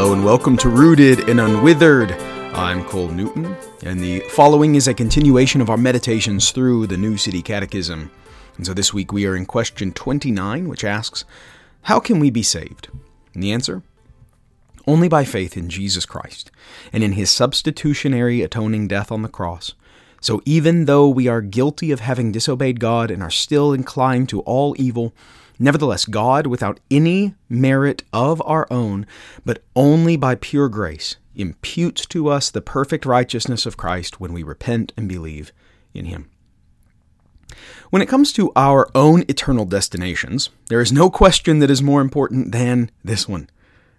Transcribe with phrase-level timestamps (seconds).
[0.00, 2.18] Hello and welcome to Rooted and Unwithered.
[2.54, 7.18] I'm Cole Newton, and the following is a continuation of our meditations through the New
[7.18, 8.10] City Catechism.
[8.56, 11.26] And so this week we are in question 29, which asks,
[11.82, 12.88] How can we be saved?
[13.34, 13.82] And the answer?
[14.86, 16.50] Only by faith in Jesus Christ
[16.94, 19.74] and in his substitutionary atoning death on the cross.
[20.22, 24.40] So even though we are guilty of having disobeyed God and are still inclined to
[24.40, 25.12] all evil,
[25.62, 29.06] Nevertheless, God, without any merit of our own,
[29.44, 34.42] but only by pure grace, imputes to us the perfect righteousness of Christ when we
[34.42, 35.52] repent and believe
[35.92, 36.30] in Him.
[37.90, 42.00] When it comes to our own eternal destinations, there is no question that is more
[42.00, 43.50] important than this one.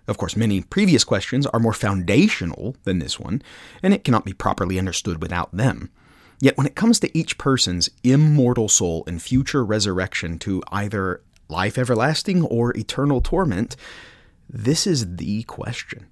[0.07, 3.43] Of course, many previous questions are more foundational than this one,
[3.83, 5.91] and it cannot be properly understood without them.
[6.39, 11.77] Yet, when it comes to each person's immortal soul and future resurrection to either life
[11.77, 13.75] everlasting or eternal torment,
[14.49, 16.07] this is the question.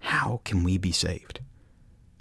[0.00, 1.40] How can we be saved?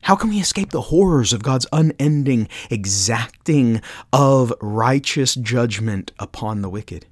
[0.04, 3.82] How can we escape the horrors of God's unending exacting
[4.14, 7.08] of righteous judgment upon the wicked?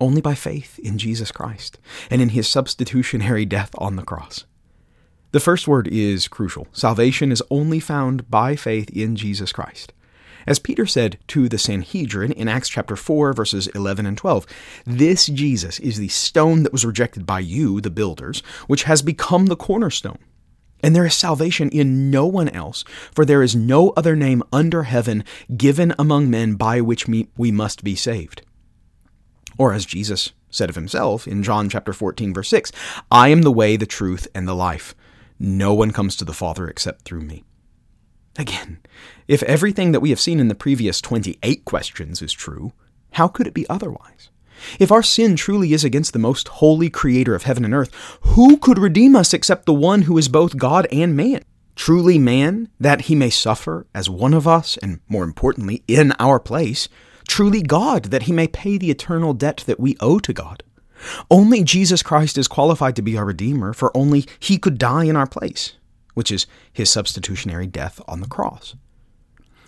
[0.00, 1.78] Only by faith in Jesus Christ
[2.10, 4.44] and in his substitutionary death on the cross.
[5.30, 6.66] The first word is crucial.
[6.72, 9.94] Salvation is only found by faith in Jesus Christ.
[10.46, 14.46] As Peter said to the Sanhedrin in Acts chapter 4 verses 11 and 12,
[14.84, 19.46] this Jesus is the stone that was rejected by you, the builders, which has become
[19.46, 20.18] the cornerstone.
[20.82, 24.82] And there is salvation in no one else, for there is no other name under
[24.82, 25.22] heaven
[25.56, 28.42] given among men by which we must be saved.
[29.58, 32.72] Or as Jesus said of himself in John chapter 14 verse 6,
[33.10, 34.94] I am the way, the truth, and the life.
[35.38, 37.44] No one comes to the Father except through me.
[38.38, 38.78] Again,
[39.28, 42.72] if everything that we have seen in the previous 28 questions is true,
[43.12, 44.30] how could it be otherwise?
[44.78, 47.90] If our sin truly is against the most holy creator of heaven and earth,
[48.22, 51.42] who could redeem us except the one who is both God and man?
[51.74, 56.38] Truly man, that he may suffer as one of us, and more importantly, in our
[56.38, 56.88] place.
[57.28, 60.62] Truly God, that he may pay the eternal debt that we owe to God.
[61.30, 65.16] Only Jesus Christ is qualified to be our Redeemer, for only he could die in
[65.16, 65.74] our place
[66.14, 68.74] which is his substitutionary death on the cross.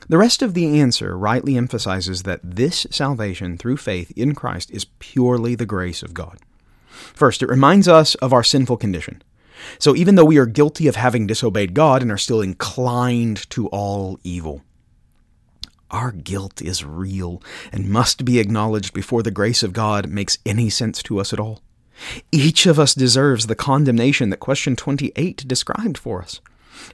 [0.08, 4.86] The rest of the answer rightly emphasizes that this salvation through faith in Christ is
[4.98, 6.38] purely the grace of God.
[6.88, 9.22] First, it reminds us of our sinful condition.
[9.78, 13.68] So even though we are guilty of having disobeyed God and are still inclined to
[13.68, 14.62] all evil,
[15.90, 20.68] our guilt is real and must be acknowledged before the grace of God makes any
[20.68, 21.60] sense to us at all.
[22.32, 26.40] Each of us deserves the condemnation that question 28 described for us.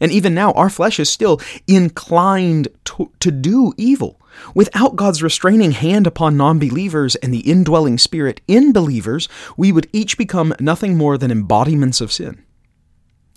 [0.00, 4.20] And even now, our flesh is still inclined to, to do evil.
[4.54, 9.88] Without God's restraining hand upon non believers and the indwelling spirit in believers, we would
[9.92, 12.44] each become nothing more than embodiments of sin.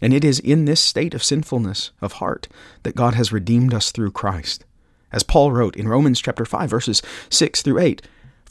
[0.01, 2.47] And it is in this state of sinfulness of heart
[2.83, 4.65] that God has redeemed us through Christ.
[5.11, 8.01] As Paul wrote in Romans chapter 5 verses 6 through 8,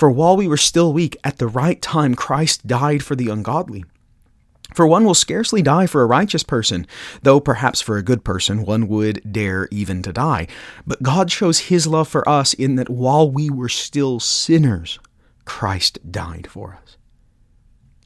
[0.02, 3.84] for while we were still weak, at the right time Christ died for the ungodly.
[4.74, 6.88] For one will scarcely die for a righteous person,
[7.22, 10.48] though perhaps for a good person one would dare even to die.
[10.84, 14.98] But God shows his love for us in that while we were still sinners,
[15.44, 16.96] Christ died for us.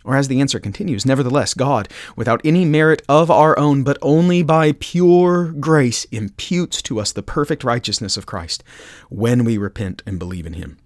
[0.05, 4.43] Or as the answer continues, nevertheless, God, without any merit of our own, but only
[4.43, 8.63] by pure grace, imputes to us the perfect righteousness of Christ
[9.09, 10.77] when we repent and believe in him.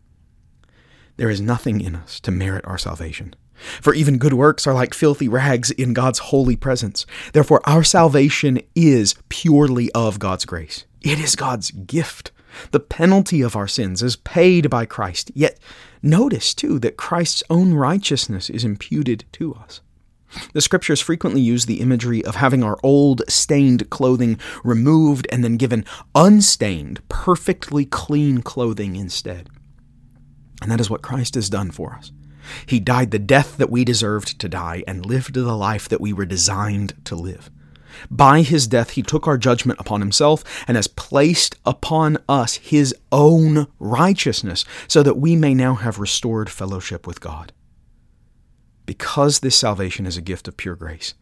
[1.16, 3.34] There is nothing in us to merit our salvation.
[3.82, 7.04] For even good works are like filthy rags in God's holy presence.
[7.32, 10.86] Therefore, our salvation is purely of God's grace.
[11.02, 12.32] It is God's gift.
[12.72, 15.30] The penalty of our sins is paid by Christ.
[15.34, 15.58] Yet,
[16.02, 19.80] notice too that Christ's own righteousness is imputed to us.
[20.52, 25.56] The scriptures frequently use the imagery of having our old, stained clothing removed and then
[25.56, 25.84] given
[26.14, 29.48] unstained, perfectly clean clothing instead.
[30.60, 32.12] And that is what Christ has done for us.
[32.66, 36.12] He died the death that we deserved to die and lived the life that we
[36.12, 37.50] were designed to live.
[38.10, 42.94] By his death, he took our judgment upon himself and has placed upon us his
[43.10, 47.52] own righteousness so that we may now have restored fellowship with God.
[48.86, 51.14] Because this salvation is a gift of pure grace,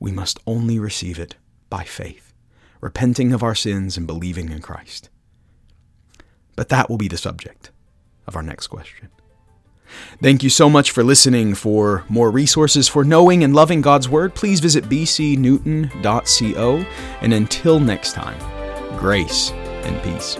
[0.00, 1.36] we must only receive it
[1.68, 2.32] by faith,
[2.80, 5.10] repenting of our sins and believing in Christ.
[6.56, 7.70] But that will be the subject
[8.28, 9.08] of our next question.
[10.22, 11.54] Thank you so much for listening.
[11.54, 16.76] For more resources for knowing and loving God's Word, please visit bcnewton.co.
[17.20, 18.38] And until next time,
[18.98, 20.36] grace and peace.